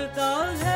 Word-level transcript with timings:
मस्ता 0.00 0.28
है 0.64 0.69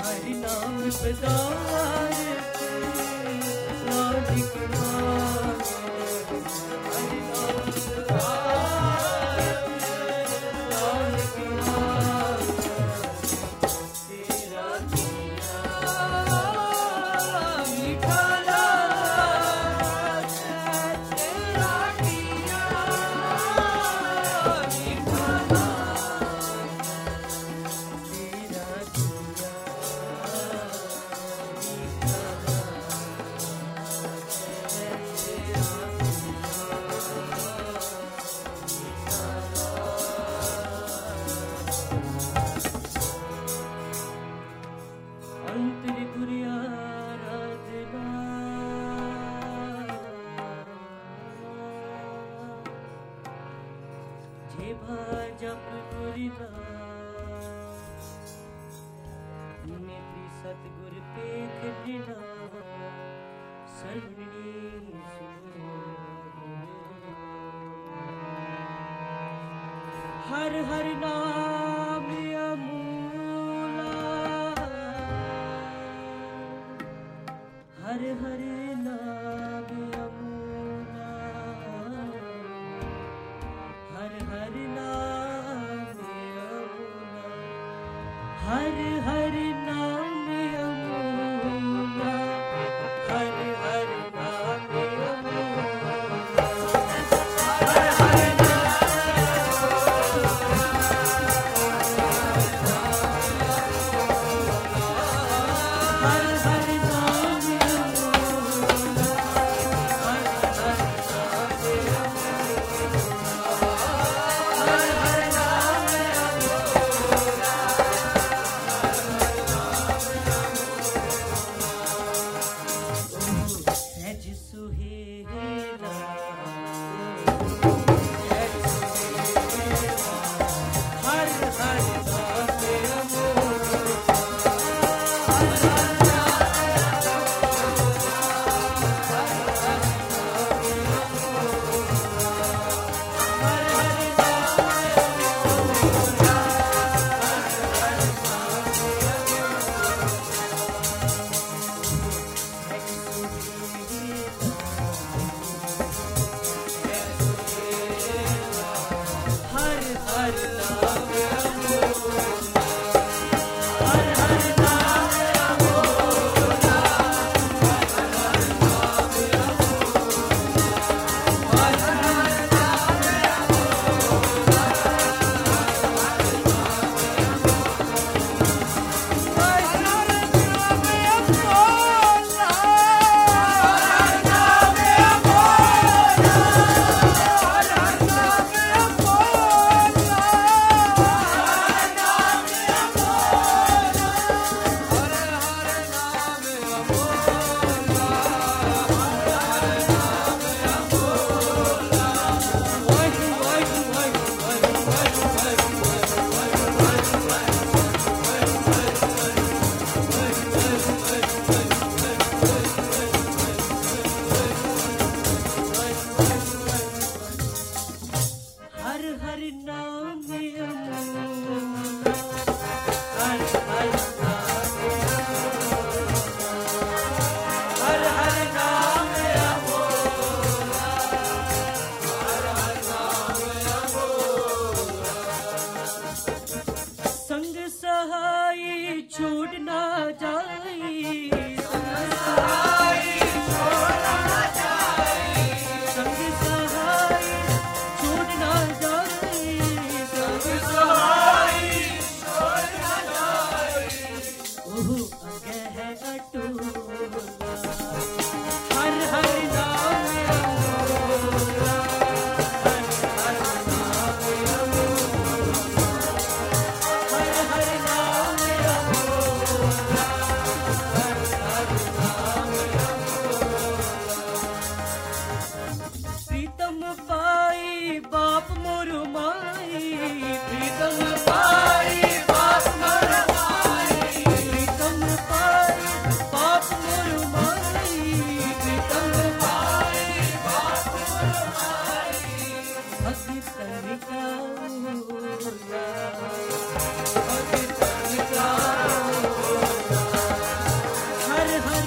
हरि 0.00 0.34
नाम 0.42 0.78
सदाए 0.98 2.24
राधिका 3.86 5.31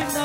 हर 0.00 0.21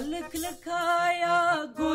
अलख 0.00 0.34
लखाया 0.42 1.34
गो 1.78 1.89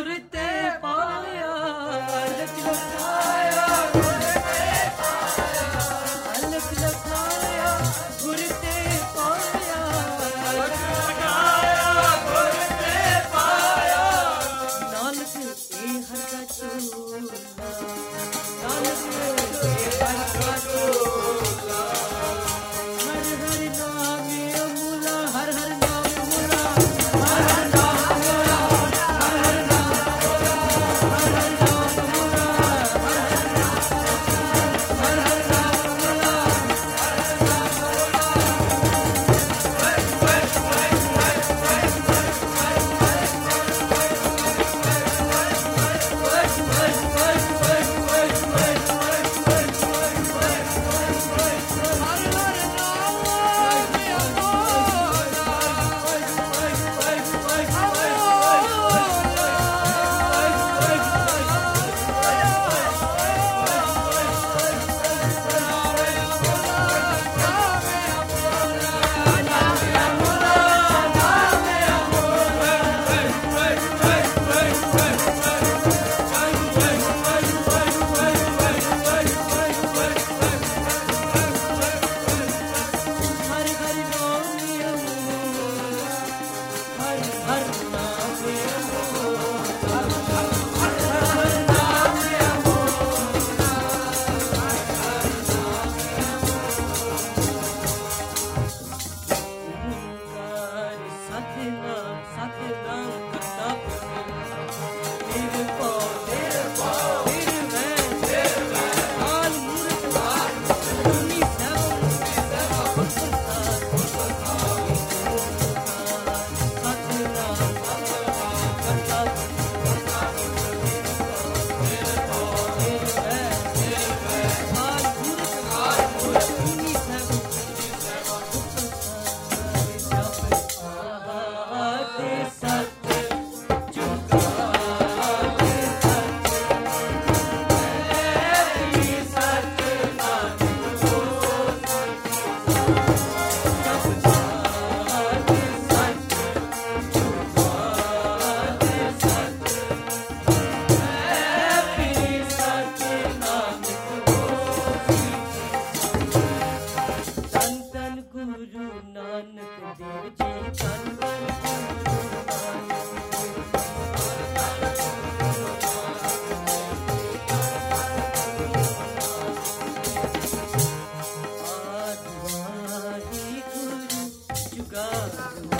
God. 174.95 175.74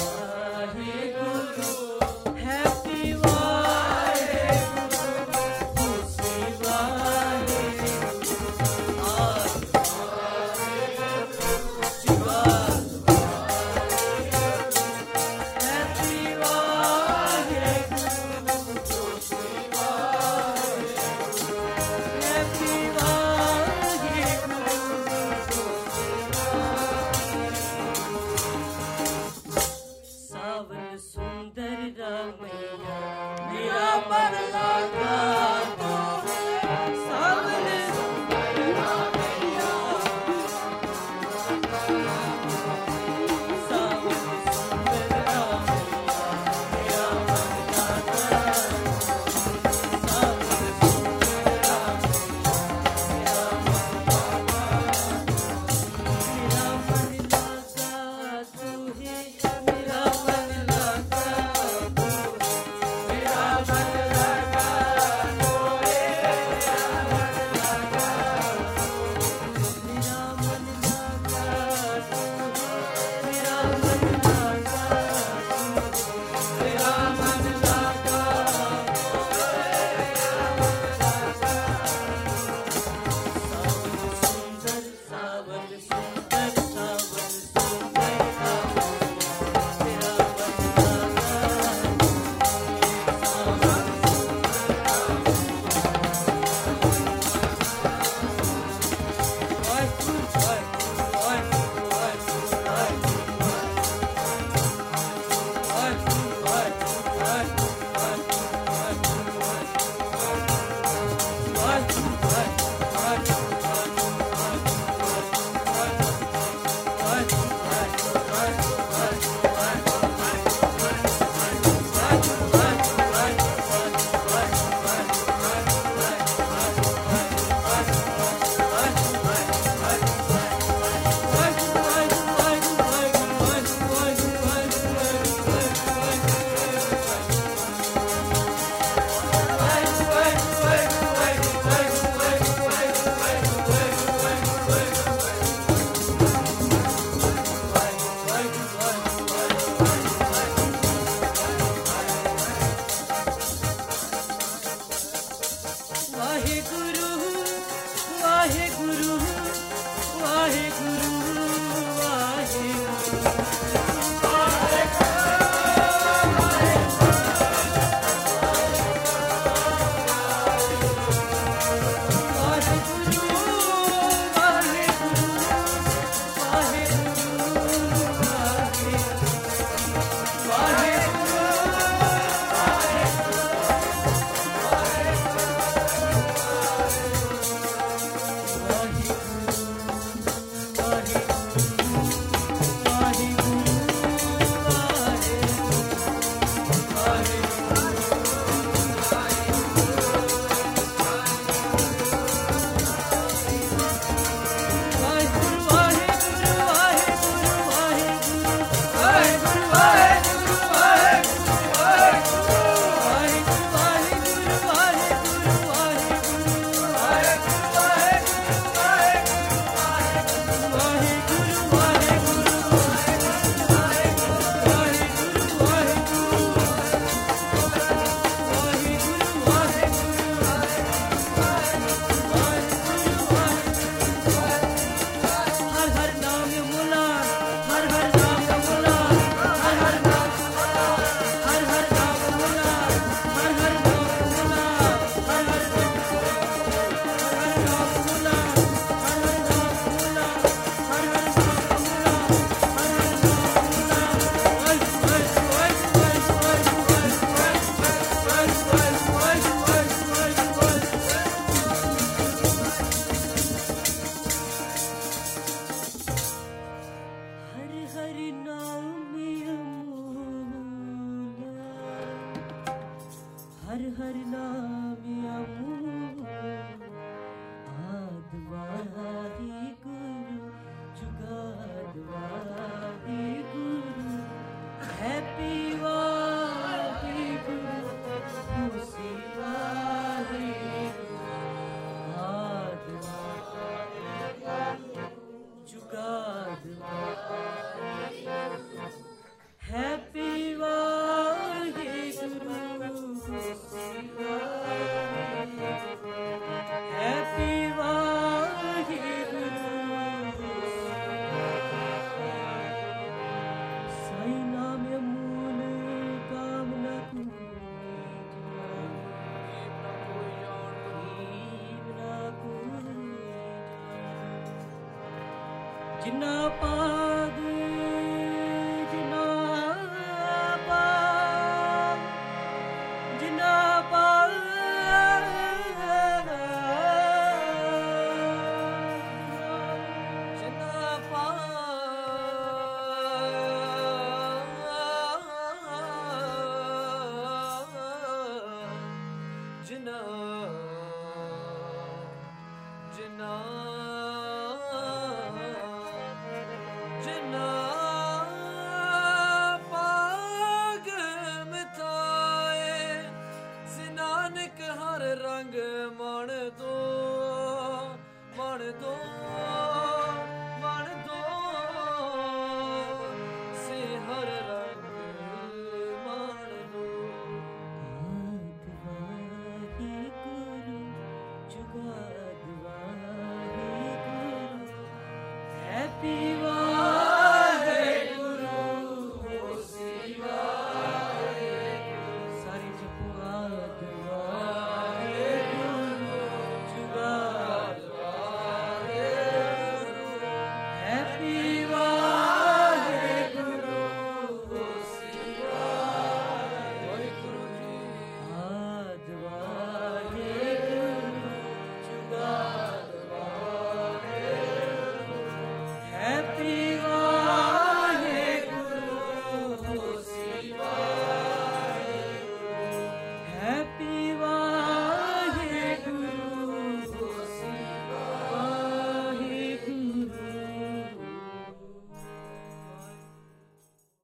Arjuna. 349.66 350.15